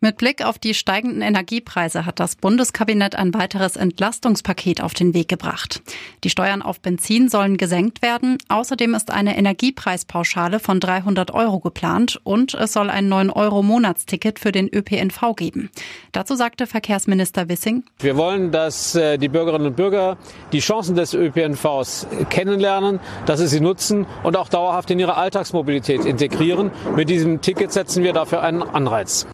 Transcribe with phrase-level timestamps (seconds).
[0.00, 5.26] Mit Blick auf die steigenden Energiepreise hat das Bundeskabinett ein weiteres Entlastungspaket auf den Weg
[5.26, 5.82] gebracht.
[6.22, 8.38] Die Steuern auf Benzin sollen gesenkt werden.
[8.48, 14.68] Außerdem ist eine Energiepreispauschale von 300 Euro geplant und es soll ein 9-Euro-Monatsticket für den
[14.72, 15.68] ÖPNV geben.
[16.12, 17.82] Dazu sagte Verkehrsminister Wissing.
[17.98, 20.16] Wir wollen, dass äh, die Bürgerinnen und Bürger
[20.52, 26.04] die Chancen des ÖPNVs kennenlernen, dass sie sie nutzen und auch dauerhaft in ihre Alltagsmobilität
[26.04, 26.70] integrieren.
[26.94, 29.26] Mit diesem Ticket setzen wir dafür einen Anreiz.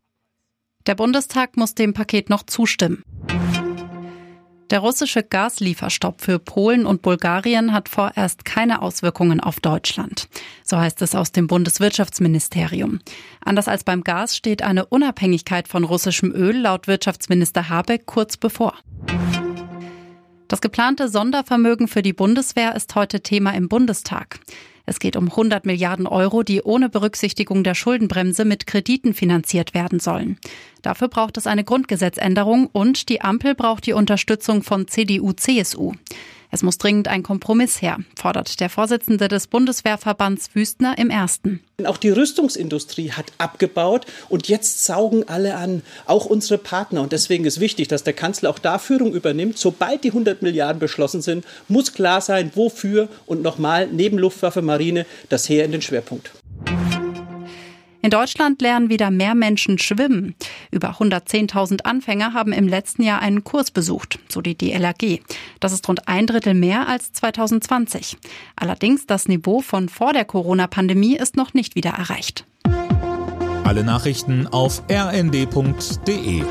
[0.86, 3.02] Der Bundestag muss dem Paket noch zustimmen.
[4.68, 10.28] Der russische Gaslieferstopp für Polen und Bulgarien hat vorerst keine Auswirkungen auf Deutschland.
[10.62, 13.00] So heißt es aus dem Bundeswirtschaftsministerium.
[13.42, 18.74] Anders als beim Gas steht eine Unabhängigkeit von russischem Öl laut Wirtschaftsminister Habeck kurz bevor.
[20.48, 24.38] Das geplante Sondervermögen für die Bundeswehr ist heute Thema im Bundestag.
[24.86, 29.98] Es geht um 100 Milliarden Euro, die ohne Berücksichtigung der Schuldenbremse mit Krediten finanziert werden
[29.98, 30.38] sollen.
[30.82, 35.92] Dafür braucht es eine Grundgesetzänderung und die Ampel braucht die Unterstützung von CDU, CSU.
[36.54, 41.58] Es muss dringend ein Kompromiss her, fordert der Vorsitzende des Bundeswehrverbands Wüstner im ersten.
[41.84, 47.02] Auch die Rüstungsindustrie hat abgebaut und jetzt saugen alle an, auch unsere Partner.
[47.02, 49.58] Und deswegen ist wichtig, dass der Kanzler auch da Führung übernimmt.
[49.58, 55.06] Sobald die 100 Milliarden beschlossen sind, muss klar sein, wofür und nochmal neben Luftwaffe, Marine
[55.30, 56.30] das Heer in den Schwerpunkt.
[58.04, 60.34] In Deutschland lernen wieder mehr Menschen schwimmen.
[60.70, 65.20] Über 110.000 Anfänger haben im letzten Jahr einen Kurs besucht, so die DLRG.
[65.58, 68.18] Das ist rund ein Drittel mehr als 2020.
[68.56, 72.44] Allerdings das Niveau von vor der Corona-Pandemie ist noch nicht wieder erreicht.
[73.64, 76.42] Alle Nachrichten auf rnd.de